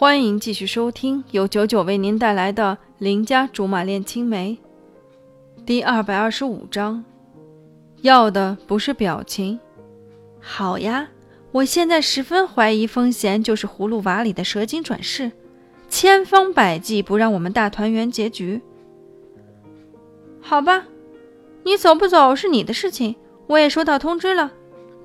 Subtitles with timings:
[0.00, 4.56] 欢迎继续收听由九九为您带来的《邻家竹马恋青梅》
[5.64, 7.04] 第二百二十五章。
[8.02, 9.58] 要的不是表情。
[10.38, 11.08] 好呀，
[11.50, 15.32] 我现在十分怀疑风贤就是葫芦娃里的蛇精转世，
[15.88, 18.60] 千方百计不让我们大团圆结局。
[20.40, 20.86] 好吧，
[21.64, 23.16] 你走不走是你的事情，
[23.48, 24.52] 我也收到通知了，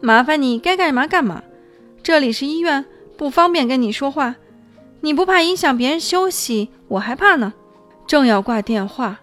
[0.01, 1.41] 麻烦你该干嘛干嘛。
[2.03, 2.85] 这里是医院，
[3.17, 4.35] 不方便跟你说话。
[5.03, 7.53] 你不怕影响别人休息，我还怕呢。
[8.07, 9.19] 正要挂电话，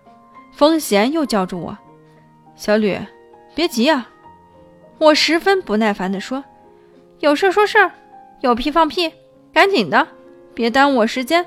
[0.52, 1.78] 风贤又叫住我
[2.54, 2.98] ：“小吕，
[3.54, 4.10] 别急啊。”
[5.00, 6.44] 我十分不耐烦地说
[7.20, 7.90] ：“有事说事儿，
[8.42, 9.10] 有屁放屁，
[9.54, 10.06] 赶紧的，
[10.52, 11.46] 别耽误我时间。”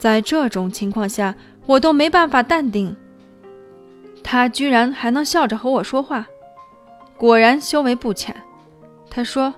[0.00, 1.34] 在这种情况下，
[1.66, 2.96] 我都没办法淡定。
[4.24, 6.26] 他居然还能笑着和我说话，
[7.18, 8.34] 果然修为不浅。
[9.10, 9.52] 他说：“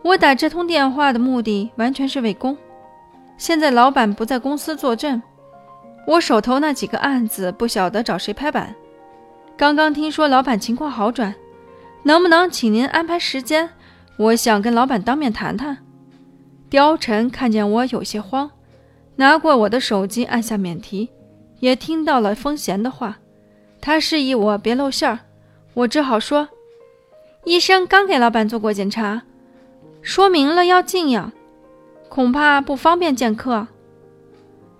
[0.00, 2.56] 我打这通电话的目的完全是为公。”
[3.40, 5.22] 现在老板不在公司坐镇，
[6.06, 8.76] 我手头那几个案子不晓得找谁拍板。
[9.56, 11.34] 刚刚听说老板情况好转，
[12.02, 13.70] 能不能请您安排时间？
[14.18, 15.78] 我想跟老板当面谈谈。
[16.70, 18.50] 貂蝉看见我有些慌，
[19.16, 21.08] 拿过我的手机按下免提，
[21.60, 23.16] 也听到了风贤的话，
[23.80, 25.18] 他示意我别露馅儿。
[25.72, 26.46] 我只好说，
[27.46, 29.22] 医生刚给老板做过检查，
[30.02, 31.32] 说明了要静养。
[32.10, 33.68] 恐怕不方便见客。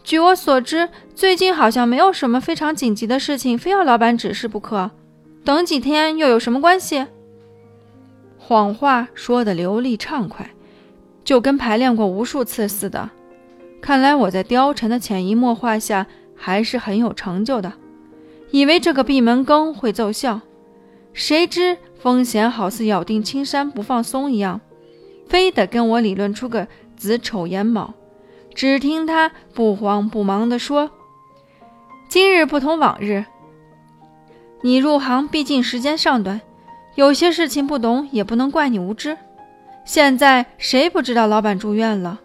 [0.02, 4.90] 据我所知，最近好像没有什么非常紧急的事情，非要老板指示不可。
[5.44, 7.06] 等几天又有什么关系？
[8.36, 10.50] 谎话说的流利畅快，
[11.22, 13.08] 就跟排练过无数次似的。
[13.80, 17.72] 看来我在貂蝉的潜移默化下还是很有成就的。
[18.50, 20.40] 以为这个闭门羹会奏效，
[21.12, 24.60] 谁知风险好似咬定青山不放松一样，
[25.28, 26.66] 非得跟我理论出个。
[27.00, 27.94] 子丑寅卯，
[28.54, 30.90] 只听他不慌不忙地说
[32.10, 33.24] ：“今日不同往日，
[34.60, 36.42] 你入行毕竟时间尚短，
[36.96, 39.16] 有些事情不懂也不能怪你无知。
[39.86, 42.20] 现在谁不知道老板住院了？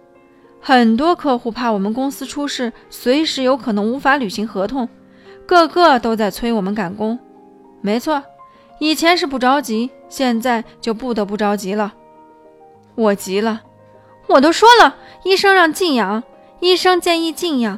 [0.59, 4.89] 很多客户怕我们公司出事，随时有可能无法履行合同，
[5.45, 7.17] 个个都在催我们赶工。
[7.79, 8.21] 没错，
[8.79, 11.93] 以前是不着急，现在就不得不着急了。
[12.95, 13.61] 我急了。”
[14.27, 16.23] 我都说了，医生让静养，
[16.59, 17.77] 医生建议静养。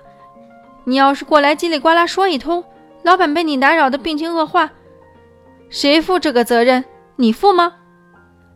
[0.85, 2.63] 你要是过来叽里呱啦说一通，
[3.03, 4.71] 老板被你打扰的病情恶化，
[5.69, 6.85] 谁负这个责任？
[7.17, 7.73] 你负吗？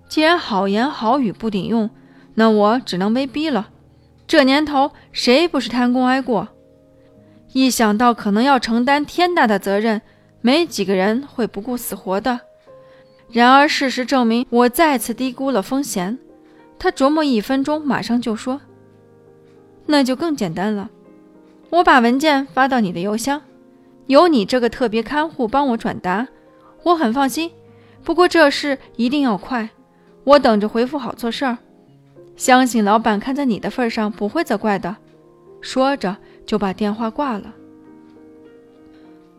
[0.07, 1.89] 既然好言好语不顶用，
[2.35, 3.69] 那我只能威逼了。
[4.27, 6.47] 这年头，谁不是贪功挨过？
[7.51, 10.01] 一想到可能要承担天大的责任，
[10.39, 12.39] 没几个人会不顾死活的。
[13.29, 16.17] 然而事实证明，我再次低估了风险。
[16.81, 18.59] 他琢磨一分钟，马上就说
[19.85, 20.89] ：“那就更简单了，
[21.69, 23.39] 我把文件发到你的邮箱，
[24.07, 26.27] 有你这个特别看护帮我转达，
[26.81, 27.51] 我很放心。
[28.03, 29.69] 不过这事一定要快，
[30.23, 31.59] 我等着回复好做事儿。
[32.35, 34.97] 相信老板看在你的份上不会责怪的。”
[35.61, 37.53] 说着就把电话挂了。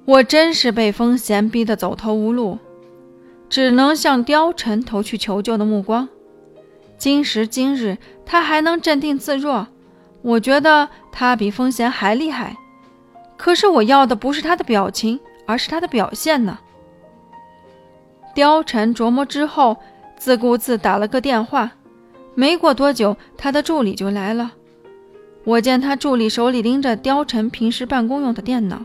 [0.05, 2.61] 我真是被风贤逼得走投无路，
[3.49, 6.09] 只能向貂蝉投去求救的目光。
[7.03, 9.67] 今时今日，他还能镇定自若，
[10.23, 12.57] 我觉得他比风贤还厉害。
[13.37, 16.61] 可是我要的不是他的表情，而是他的表现呢。
[18.37, 19.77] 貂蝉琢磨之后，
[20.17, 21.73] 自顾自打了个电话。
[22.37, 24.53] 没过多久，他的助理就来了。
[25.43, 28.81] 我见他助理手里拎着貂蝉平时办公用的电脑，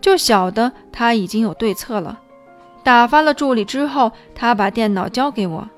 [0.00, 2.20] 就晓得他已经有对策了。
[2.82, 5.68] 打发了助理之后，他把电脑交给我。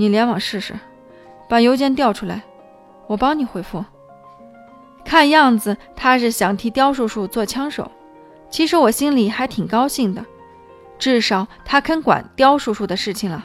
[0.00, 0.78] 你联网试试，
[1.48, 2.44] 把邮件调出来，
[3.08, 3.84] 我帮你回复。
[5.04, 7.90] 看样子他是想替刁叔叔做枪手，
[8.48, 10.24] 其实我心里还挺高兴的，
[11.00, 13.44] 至少他肯管刁叔叔的事情了。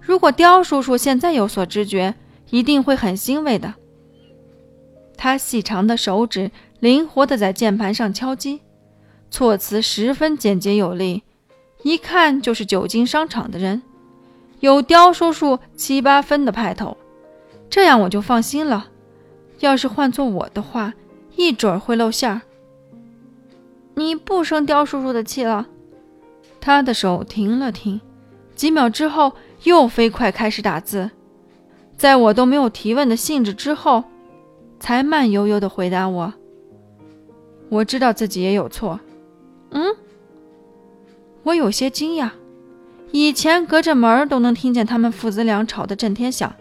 [0.00, 2.14] 如果刁叔叔现在有所知觉，
[2.50, 3.74] 一定会很欣慰的。
[5.16, 8.60] 他细长的手指灵活地在键盘上敲击，
[9.32, 11.24] 措辞十分简洁有力，
[11.82, 13.82] 一看就是久经商场的人。
[14.60, 16.96] 有刁叔叔七八分的派头，
[17.70, 18.88] 这样我就放心了。
[19.60, 20.94] 要是换做我的话，
[21.36, 22.40] 一准儿会露馅儿。
[23.94, 25.66] 你不生刁叔叔的气了？
[26.60, 28.00] 他的手停了停，
[28.54, 29.32] 几秒之后
[29.64, 31.10] 又飞快开始打字。
[31.96, 34.04] 在我都没有提问的兴致之后，
[34.78, 36.32] 才慢悠悠地回答我
[37.68, 39.00] ：“我知道自己也有错。”
[39.70, 39.94] 嗯，
[41.42, 42.30] 我有些惊讶。
[43.10, 46.54] 以前隔着门都能听见他们父子俩吵得震天响，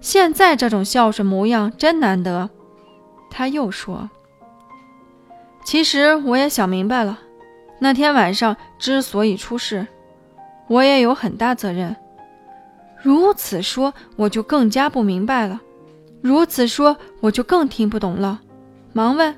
[0.00, 2.50] 现在这种孝顺模样真难得。
[3.30, 4.10] 他又说
[5.64, 7.18] ：“其实我也想明白了，
[7.78, 9.86] 那天晚上之所以出事，
[10.68, 11.96] 我也有很大责任。
[13.02, 15.58] 如此说，我就更加不明白了；
[16.20, 18.40] 如此说，我就更听不懂了。
[18.92, 19.34] 忙问：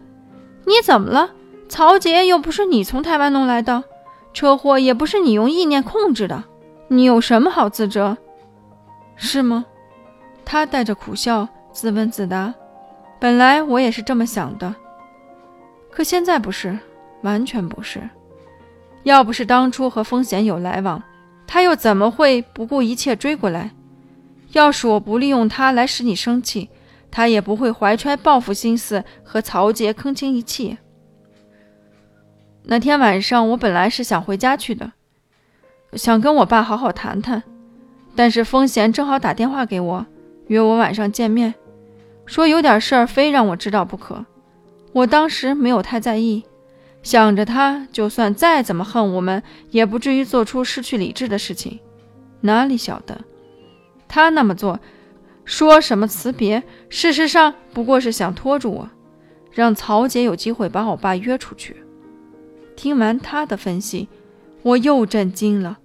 [0.64, 1.30] 你怎么了？
[1.68, 3.84] 曹杰又不是你从台湾弄来的，
[4.32, 6.44] 车祸也不是你用意念控制的，
[6.88, 8.16] 你有什么好自责？
[9.16, 9.64] 是吗？”
[10.44, 12.52] 他带着苦笑，自问自答
[13.20, 14.74] ：“本来我也是这么想的，
[15.90, 16.78] 可现在不是，
[17.22, 18.00] 完全不是。
[19.04, 21.02] 要不是当初和风贤有来往，
[21.46, 23.70] 他又怎么会不顾一切追过来？
[24.52, 26.68] 要是我不利用他来使你生气，
[27.10, 30.76] 他也不会怀揣报复心思和曹杰铿锵一气。
[32.64, 34.92] 那天晚上，我本来是想回家去的，
[35.94, 37.42] 想跟我爸好好谈谈，
[38.14, 40.06] 但是风贤正好打电话给我。”
[40.48, 41.54] 约我晚上见面，
[42.26, 44.24] 说有点事儿非让我知道不可。
[44.92, 46.42] 我当时没有太在意，
[47.02, 51.80] 想着他就算再怎么恨我们，也不至于做出失去理智的事情。
[52.42, 53.18] 哪里晓得，
[54.08, 54.78] 他那么做，
[55.44, 58.90] 说什么辞别，事实上不过是想拖住我，
[59.52, 61.81] 让曹姐有机会把我爸约出去。
[62.82, 64.08] 听完他的分析，
[64.62, 65.78] 我又震惊了。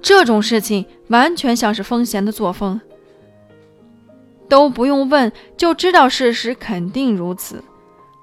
[0.00, 2.80] 这种事情完全像是风贤的作风。
[4.48, 7.62] 都不用问就知道事实肯定如此，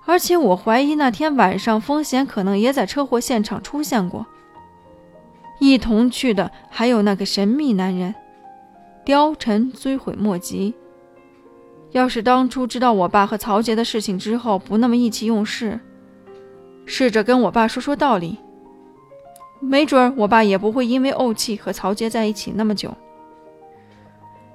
[0.07, 4.25] 而且我怀疑那天晚上风贤可能也在车祸现场出现过。
[5.59, 8.15] 一同去的还有那个神秘男人，
[9.05, 10.73] 貂蝉追悔莫及。
[11.91, 15.79] 要是当初知道我爸和曹杰的事情之后不那么意气用事，
[16.87, 18.37] 试着跟我爸说说道理，
[19.59, 22.91] 没准我爸也不会因为怄气和曹杰在一起那么久。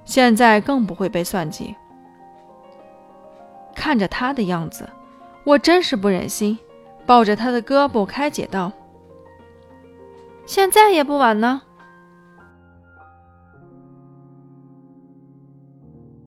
[0.05, 1.77] 现在更不会被算计。
[3.75, 4.89] 看着他的样子，
[5.45, 6.59] 我真是不忍心，
[7.07, 8.73] 抱着他的胳膊开解道
[10.47, 11.63] ：“现在也不晚呢。”